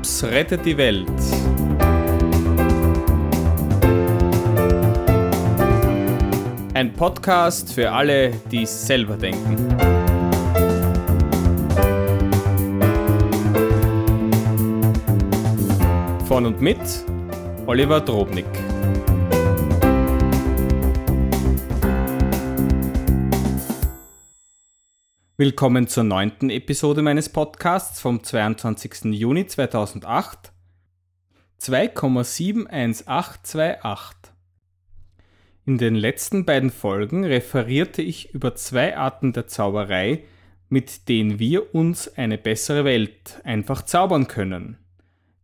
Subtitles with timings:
[0.00, 1.06] Drops rettet die Welt.
[6.72, 9.58] Ein Podcast für alle, die selber denken.
[16.26, 16.78] Von und mit
[17.66, 18.46] Oliver Drobnik.
[25.40, 29.04] Willkommen zur neunten Episode meines Podcasts vom 22.
[29.04, 30.52] Juni 2008.
[31.58, 34.32] 2,71828.
[35.64, 40.24] In den letzten beiden Folgen referierte ich über zwei Arten der Zauberei,
[40.68, 44.76] mit denen wir uns eine bessere Welt einfach zaubern können.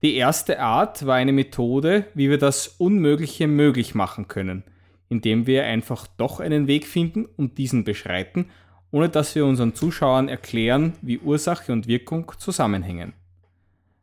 [0.03, 4.63] Die erste Art war eine Methode, wie wir das Unmögliche möglich machen können,
[5.09, 8.51] indem wir einfach doch einen Weg finden und diesen beschreiten
[8.91, 13.15] ohne dass wir unseren Zuschauern erklären, wie Ursache und Wirkung zusammenhängen.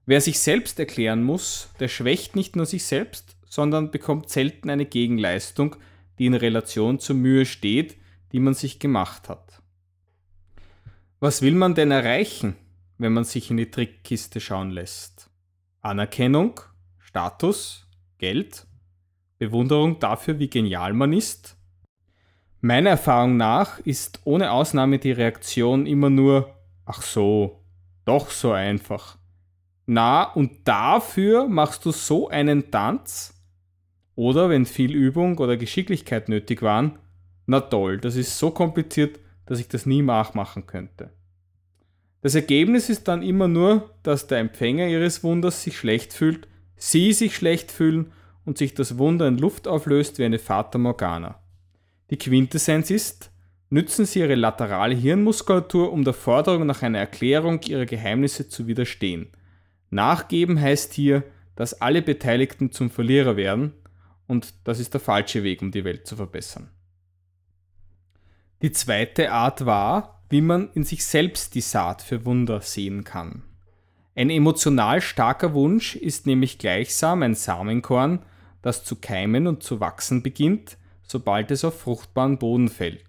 [0.05, 4.85] Wer sich selbst erklären muss, der schwächt nicht nur sich selbst, sondern bekommt selten eine
[4.85, 5.75] Gegenleistung,
[6.19, 7.97] die in Relation zur Mühe steht,
[8.31, 9.61] die man sich gemacht hat.
[11.19, 12.55] Was will man denn erreichen,
[12.97, 15.29] wenn man sich in die Trickkiste schauen lässt?
[15.81, 16.59] Anerkennung,
[16.99, 18.67] Status, Geld,
[19.37, 21.57] Bewunderung dafür, wie genial man ist,
[22.65, 27.59] Meiner Erfahrung nach ist ohne Ausnahme die Reaktion immer nur, ach so,
[28.05, 29.17] doch so einfach.
[29.85, 33.33] Na, und dafür machst du so einen Tanz?
[34.15, 36.99] Oder wenn viel Übung oder Geschicklichkeit nötig waren,
[37.47, 41.09] na toll, das ist so kompliziert, dass ich das nie nachmachen könnte.
[42.21, 47.11] Das Ergebnis ist dann immer nur, dass der Empfänger ihres Wunders sich schlecht fühlt, sie
[47.11, 48.13] sich schlecht fühlen
[48.45, 51.42] und sich das Wunder in Luft auflöst wie eine Fata Morgana.
[52.13, 53.31] Die Quintessenz ist,
[53.71, 59.29] nützen Sie Ihre laterale Hirnmuskulatur, um der Forderung nach einer Erklärung Ihrer Geheimnisse zu widerstehen.
[59.89, 61.23] Nachgeben heißt hier,
[61.55, 63.73] dass alle Beteiligten zum Verlierer werden
[64.27, 66.69] und das ist der falsche Weg, um die Welt zu verbessern.
[68.61, 73.41] Die zweite Art war, wie man in sich selbst die Saat für Wunder sehen kann.
[74.13, 78.19] Ein emotional starker Wunsch ist nämlich gleichsam ein Samenkorn,
[78.61, 80.77] das zu keimen und zu wachsen beginnt,
[81.13, 83.05] sobald es auf fruchtbaren Boden fällt.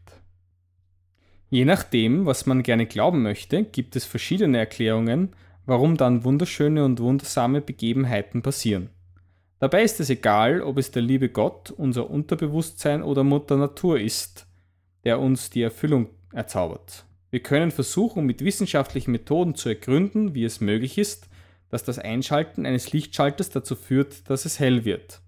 [1.48, 5.30] Je nachdem, was man gerne glauben möchte, gibt es verschiedene Erklärungen,
[5.64, 8.90] warum dann wunderschöne und wundersame Begebenheiten passieren.
[9.58, 14.46] Dabei ist es egal, ob es der liebe Gott, unser Unterbewusstsein oder Mutter Natur ist,
[15.04, 17.06] der uns die Erfüllung erzaubert.
[17.30, 21.30] Wir können versuchen, mit wissenschaftlichen Methoden zu ergründen, wie es möglich ist,
[21.70, 25.23] dass das Einschalten eines Lichtschalters dazu führt, dass es hell wird.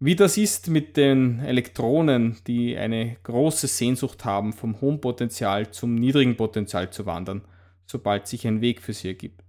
[0.00, 5.96] Wie das ist mit den Elektronen, die eine große Sehnsucht haben, vom hohen Potenzial zum
[5.96, 7.42] niedrigen Potenzial zu wandern,
[7.84, 9.42] sobald sich ein Weg für sie ergibt.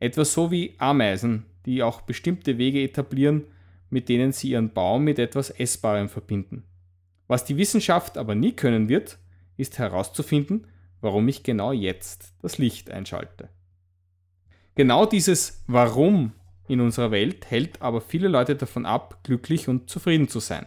[0.00, 3.44] Etwas so wie Ameisen, die auch bestimmte Wege etablieren,
[3.88, 6.64] mit denen sie ihren Baum mit etwas Essbarem verbinden.
[7.28, 9.18] Was die Wissenschaft aber nie können wird,
[9.56, 10.66] ist herauszufinden,
[11.00, 13.50] warum ich genau jetzt das Licht einschalte.
[14.74, 16.32] Genau dieses Warum
[16.68, 20.66] in unserer Welt hält aber viele Leute davon ab, glücklich und zufrieden zu sein.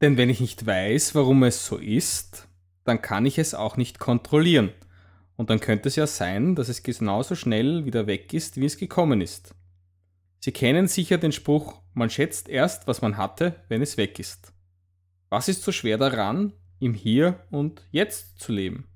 [0.00, 2.48] Denn wenn ich nicht weiß, warum es so ist,
[2.84, 4.70] dann kann ich es auch nicht kontrollieren.
[5.36, 8.76] Und dann könnte es ja sein, dass es genauso schnell wieder weg ist, wie es
[8.76, 9.54] gekommen ist.
[10.40, 14.52] Sie kennen sicher den Spruch, man schätzt erst, was man hatte, wenn es weg ist.
[15.30, 18.86] Was ist so schwer daran, im Hier und Jetzt zu leben?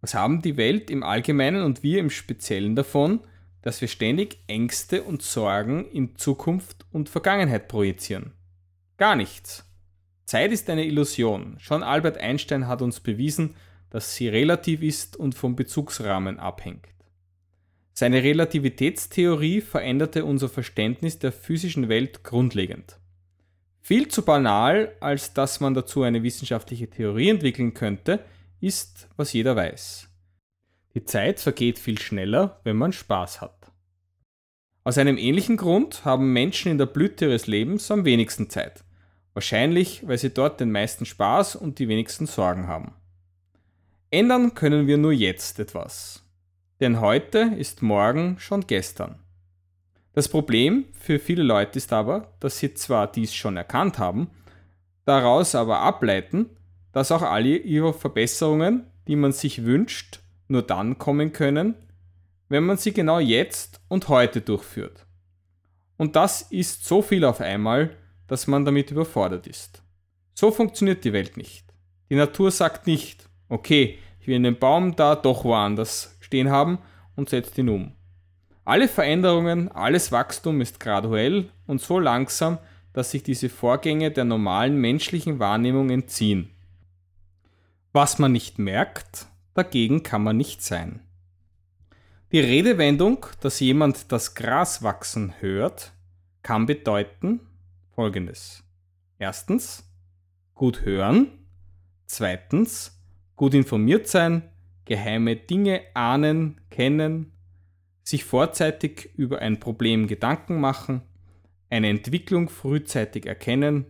[0.00, 3.20] Was haben die Welt im Allgemeinen und wir im Speziellen davon,
[3.62, 8.32] dass wir ständig Ängste und Sorgen in Zukunft und Vergangenheit projizieren.
[8.96, 9.64] Gar nichts.
[10.24, 11.56] Zeit ist eine Illusion.
[11.58, 13.56] Schon Albert Einstein hat uns bewiesen,
[13.90, 16.86] dass sie relativ ist und vom Bezugsrahmen abhängt.
[17.92, 22.98] Seine Relativitätstheorie veränderte unser Verständnis der physischen Welt grundlegend.
[23.80, 28.20] Viel zu banal, als dass man dazu eine wissenschaftliche Theorie entwickeln könnte,
[28.60, 30.09] ist, was jeder weiß.
[30.94, 33.70] Die Zeit vergeht viel schneller, wenn man Spaß hat.
[34.82, 38.82] Aus einem ähnlichen Grund haben Menschen in der Blüte ihres Lebens am wenigsten Zeit.
[39.34, 42.94] Wahrscheinlich, weil sie dort den meisten Spaß und die wenigsten Sorgen haben.
[44.10, 46.24] Ändern können wir nur jetzt etwas.
[46.80, 49.20] Denn heute ist morgen schon gestern.
[50.12, 54.30] Das Problem für viele Leute ist aber, dass sie zwar dies schon erkannt haben,
[55.04, 56.50] daraus aber ableiten,
[56.92, 60.19] dass auch alle ihre Verbesserungen, die man sich wünscht,
[60.50, 61.74] nur dann kommen können,
[62.48, 65.06] wenn man sie genau jetzt und heute durchführt.
[65.96, 69.82] Und das ist so viel auf einmal, dass man damit überfordert ist.
[70.34, 71.64] So funktioniert die Welt nicht.
[72.08, 76.78] Die Natur sagt nicht, okay, ich will den Baum da doch woanders stehen haben
[77.16, 77.92] und setzt ihn um.
[78.64, 82.58] Alle Veränderungen, alles Wachstum ist graduell und so langsam,
[82.92, 86.50] dass sich diese Vorgänge der normalen menschlichen Wahrnehmung entziehen.
[87.92, 89.26] Was man nicht merkt,
[89.60, 91.00] dagegen kann man nicht sein.
[92.32, 95.92] Die Redewendung, dass jemand das Gras wachsen hört,
[96.42, 97.40] kann bedeuten
[97.94, 98.64] folgendes.
[99.18, 99.84] Erstens,
[100.54, 101.26] gut hören.
[102.06, 102.98] Zweitens,
[103.36, 104.42] gut informiert sein,
[104.84, 107.32] geheime Dinge ahnen, kennen,
[108.02, 111.02] sich vorzeitig über ein Problem Gedanken machen,
[111.68, 113.84] eine Entwicklung frühzeitig erkennen,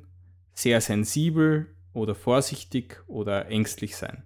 [0.53, 4.25] sehr sensibel oder vorsichtig oder ängstlich sein.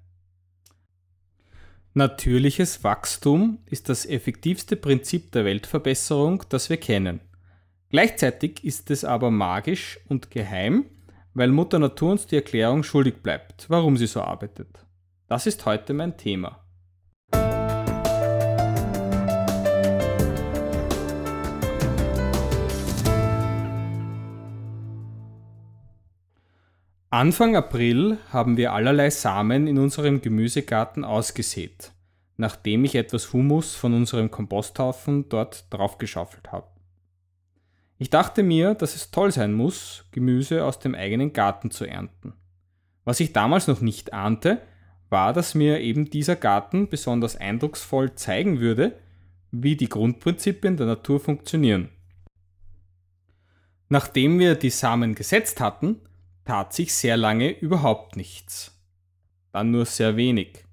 [1.97, 7.21] Natürliches Wachstum ist das effektivste Prinzip der Weltverbesserung, das wir kennen.
[7.89, 10.87] Gleichzeitig ist es aber magisch und geheim,
[11.35, 14.85] weil Mutter Natur uns die Erklärung schuldig bleibt, warum sie so arbeitet.
[15.29, 16.64] Das ist heute mein Thema.
[27.15, 31.93] Anfang April haben wir allerlei Samen in unserem Gemüsegarten ausgesät,
[32.37, 36.67] nachdem ich etwas Humus von unserem Komposthaufen dort draufgeschaufelt habe.
[37.99, 42.33] Ich dachte mir, dass es toll sein muss, Gemüse aus dem eigenen Garten zu ernten.
[43.05, 44.61] Was ich damals noch nicht ahnte,
[45.09, 48.99] war, dass mir eben dieser Garten besonders eindrucksvoll zeigen würde,
[49.53, 51.91] wie die Grundprinzipien der Natur funktionieren.
[53.89, 56.01] Nachdem wir die Samen gesetzt hatten,
[56.45, 58.79] tat sich sehr lange überhaupt nichts.
[59.53, 60.65] Dann nur sehr wenig.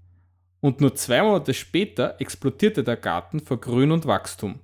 [0.59, 4.59] Und nur zwei Monate später explodierte der Garten vor Grün und Wachstum.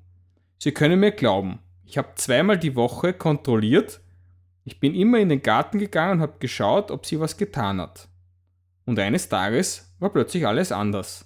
[0.60, 4.02] Sie können mir glauben, ich habe zweimal die Woche kontrolliert.
[4.66, 8.10] Ich bin immer in den Garten gegangen und habe geschaut, ob sie was getan hat.
[8.86, 11.26] Und eines Tages war plötzlich alles anders.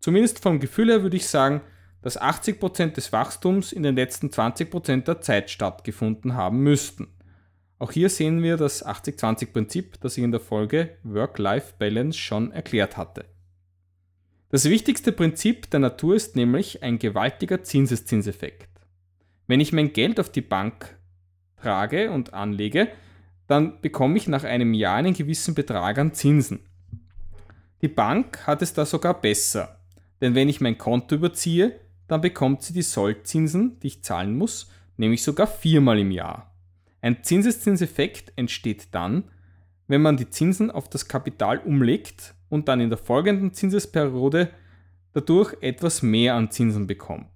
[0.00, 1.62] Zumindest vom Gefühl her würde ich sagen,
[2.02, 7.08] dass 80% des Wachstums in den letzten 20% der Zeit stattgefunden haben müssten.
[7.78, 13.26] Auch hier sehen wir das 80-20-Prinzip, das ich in der Folge Work-Life-Balance schon erklärt hatte.
[14.48, 18.70] Das wichtigste Prinzip der Natur ist nämlich ein gewaltiger Zinseszinseffekt.
[19.46, 20.96] Wenn ich mein Geld auf die Bank
[21.60, 22.88] trage und anlege,
[23.46, 26.60] dann bekomme ich nach einem Jahr einen gewissen Betrag an Zinsen.
[27.82, 29.80] Die Bank hat es da sogar besser,
[30.20, 31.78] denn wenn ich mein Konto überziehe,
[32.08, 36.55] dann bekommt sie die Sollzinsen, die ich zahlen muss, nämlich sogar viermal im Jahr.
[37.00, 39.24] Ein Zinseszinseffekt entsteht dann,
[39.88, 44.50] wenn man die Zinsen auf das Kapital umlegt und dann in der folgenden Zinsesperiode
[45.12, 47.28] dadurch etwas mehr an Zinsen bekommt.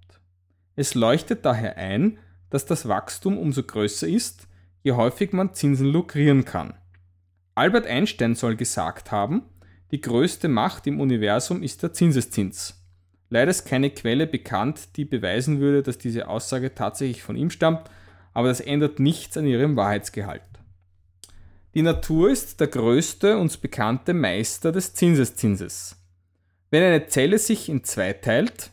[0.75, 2.17] Es leuchtet daher ein,
[2.49, 4.47] dass das Wachstum umso größer ist,
[4.83, 6.73] je häufig man Zinsen lukrieren kann.
[7.55, 9.43] Albert Einstein soll gesagt haben,
[9.91, 12.81] die größte Macht im Universum ist der Zinseszins.
[13.29, 17.89] Leider ist keine Quelle bekannt, die beweisen würde, dass diese Aussage tatsächlich von ihm stammt,
[18.33, 20.43] aber das ändert nichts an ihrem Wahrheitsgehalt.
[21.73, 25.95] Die Natur ist der größte uns bekannte Meister des Zinseszinses.
[26.69, 28.71] Wenn eine Zelle sich in zwei teilt,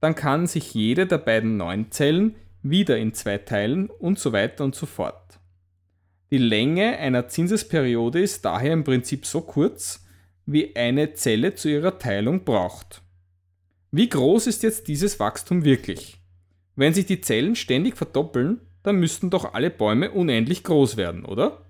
[0.00, 4.64] dann kann sich jede der beiden neuen Zellen wieder in zwei teilen und so weiter
[4.64, 5.38] und so fort.
[6.32, 10.04] Die Länge einer Zinsesperiode ist daher im Prinzip so kurz,
[10.46, 13.02] wie eine Zelle zu ihrer Teilung braucht.
[13.90, 16.18] Wie groß ist jetzt dieses Wachstum wirklich?
[16.74, 21.62] Wenn sich die Zellen ständig verdoppeln, dann müssten doch alle Bäume unendlich groß werden, oder?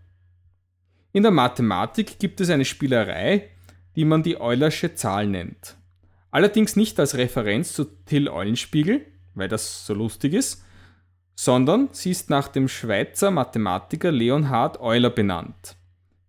[1.12, 3.50] In der Mathematik gibt es eine Spielerei,
[3.96, 5.76] die man die Eulersche Zahl nennt.
[6.30, 9.04] Allerdings nicht als Referenz zu Till Eulenspiegel,
[9.34, 10.64] weil das so lustig ist,
[11.34, 15.76] sondern sie ist nach dem Schweizer Mathematiker Leonhard Euler benannt.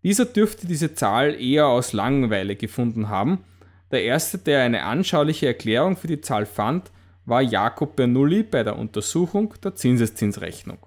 [0.03, 3.45] Dieser dürfte diese Zahl eher aus Langeweile gefunden haben.
[3.91, 6.91] Der erste, der eine anschauliche Erklärung für die Zahl fand,
[7.25, 10.79] war Jakob Bernoulli bei der Untersuchung der Zinseszinsrechnung.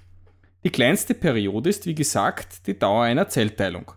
[0.63, 3.94] Die kleinste Periode ist wie gesagt die Dauer einer Zellteilung.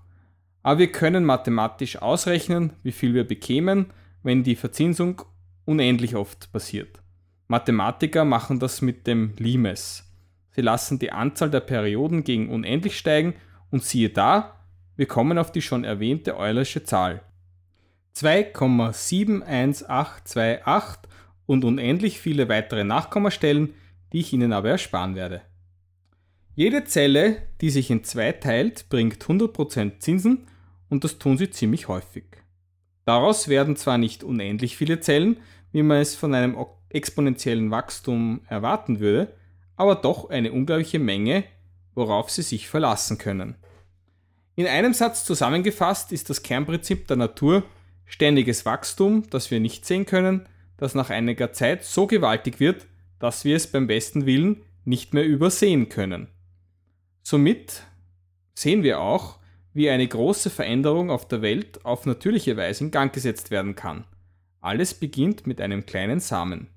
[0.62, 3.92] Aber wir können mathematisch ausrechnen, wie viel wir bekämen,
[4.22, 5.22] wenn die Verzinsung
[5.64, 7.02] unendlich oft passiert.
[7.48, 10.08] Mathematiker machen das mit dem Limes.
[10.52, 13.34] Sie lassen die Anzahl der Perioden gegen unendlich steigen
[13.70, 14.58] und siehe da,
[14.96, 17.22] wir kommen auf die schon erwähnte Eulersche Zahl.
[18.14, 20.98] 2,71828
[21.46, 23.74] und unendlich viele weitere Nachkommastellen,
[24.12, 25.42] die ich Ihnen aber ersparen werde.
[26.54, 30.46] Jede Zelle, die sich in zwei teilt, bringt 100% Zinsen
[30.90, 32.24] und das tun sie ziemlich häufig.
[33.06, 35.38] Daraus werden zwar nicht unendlich viele Zellen,
[35.72, 36.56] wie man es von einem
[36.90, 39.34] exponentiellen Wachstum erwarten würde,
[39.76, 41.44] aber doch eine unglaubliche Menge,
[41.94, 43.56] worauf sie sich verlassen können.
[44.54, 47.64] In einem Satz zusammengefasst ist das Kernprinzip der Natur
[48.04, 52.86] ständiges Wachstum, das wir nicht sehen können, das nach einiger Zeit so gewaltig wird,
[53.18, 56.28] dass wir es beim besten Willen nicht mehr übersehen können.
[57.24, 57.84] Somit
[58.54, 59.38] sehen wir auch,
[59.72, 64.04] wie eine große Veränderung auf der Welt auf natürliche Weise in Gang gesetzt werden kann.
[64.60, 66.68] Alles beginnt mit einem kleinen Samen.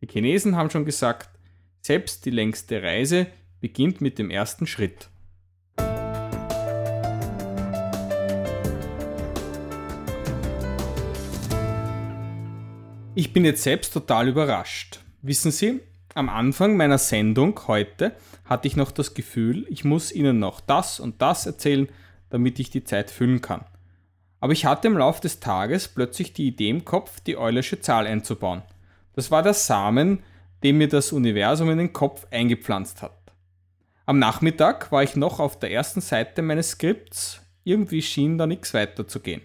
[0.00, 1.30] Die Chinesen haben schon gesagt,
[1.80, 3.26] selbst die längste Reise
[3.60, 5.08] beginnt mit dem ersten Schritt.
[13.14, 15.00] Ich bin jetzt selbst total überrascht.
[15.22, 15.80] Wissen Sie,
[16.14, 18.14] am Anfang meiner Sendung heute
[18.48, 21.88] hatte ich noch das Gefühl, ich muss Ihnen noch das und das erzählen,
[22.30, 23.64] damit ich die Zeit füllen kann.
[24.40, 28.06] Aber ich hatte im Laufe des Tages plötzlich die Idee im Kopf, die Eulersche Zahl
[28.06, 28.62] einzubauen.
[29.14, 30.22] Das war der Samen,
[30.62, 33.12] den mir das Universum in den Kopf eingepflanzt hat.
[34.06, 38.72] Am Nachmittag war ich noch auf der ersten Seite meines Skripts, irgendwie schien da nichts
[38.72, 39.42] weiter zu gehen.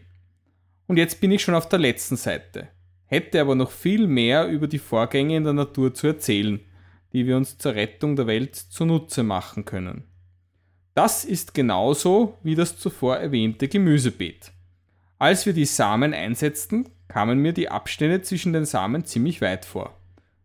[0.87, 2.69] Und jetzt bin ich schon auf der letzten Seite,
[3.07, 6.61] hätte aber noch viel mehr über die Vorgänge in der Natur zu erzählen,
[7.13, 10.03] die wir uns zur Rettung der Welt zunutze machen können.
[10.95, 14.51] Das ist genauso wie das zuvor erwähnte Gemüsebeet.
[15.17, 19.97] Als wir die Samen einsetzten, kamen mir die Abstände zwischen den Samen ziemlich weit vor.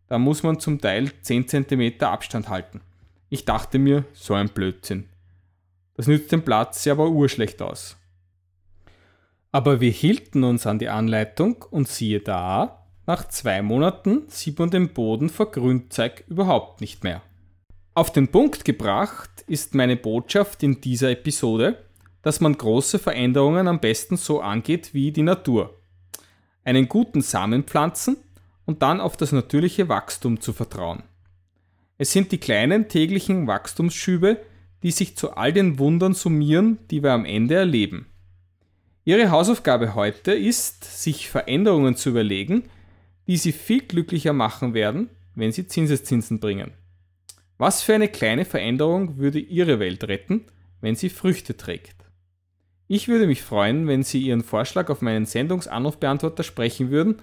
[0.07, 2.81] Da muss man zum Teil 10 cm Abstand halten.
[3.29, 5.09] Ich dachte mir, so ein Blödsinn.
[5.95, 7.97] Das nützt dem Platz ja aber urschlecht aus.
[9.51, 12.78] Aber wir hielten uns an die Anleitung und siehe da,
[13.09, 17.23] nach zwei Monaten sieht man den Boden vor Grünzeug überhaupt nicht mehr.
[17.95, 21.83] Auf den Punkt gebracht ist meine Botschaft in dieser Episode,
[22.21, 25.75] dass man große Veränderungen am besten so angeht wie die Natur.
[26.63, 28.15] Einen guten Samen pflanzen
[28.67, 31.01] und dann auf das natürliche Wachstum zu vertrauen.
[31.97, 34.37] Es sind die kleinen täglichen Wachstumsschübe,
[34.83, 38.05] die sich zu all den Wundern summieren, die wir am Ende erleben.
[39.03, 42.69] Ihre Hausaufgabe heute ist, sich Veränderungen zu überlegen,
[43.29, 46.71] die Sie viel glücklicher machen werden, wenn Sie Zinseszinsen bringen.
[47.57, 50.45] Was für eine kleine Veränderung würde Ihre Welt retten,
[50.81, 51.95] wenn sie Früchte trägt?
[52.89, 57.21] Ich würde mich freuen, wenn Sie Ihren Vorschlag auf meinen Sendungsanrufbeantworter sprechen würden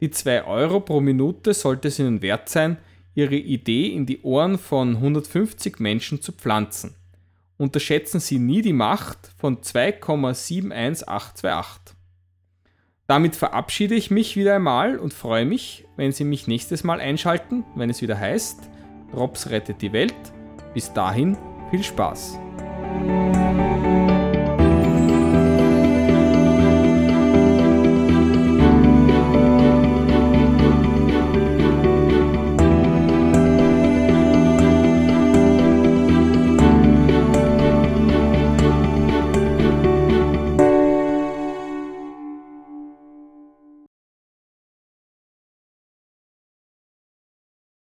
[0.00, 2.78] die 2 Euro pro Minute sollte es Ihnen wert sein,
[3.14, 6.94] Ihre Idee in die Ohren von 150 Menschen zu pflanzen.
[7.56, 11.96] Unterschätzen Sie nie die Macht von 2,71828.
[13.08, 17.64] Damit verabschiede ich mich wieder einmal und freue mich, wenn Sie mich nächstes Mal einschalten,
[17.74, 18.68] wenn es wieder heißt,
[19.12, 20.14] Drops rettet die Welt.
[20.74, 21.38] Bis dahin
[21.70, 22.38] viel Spaß.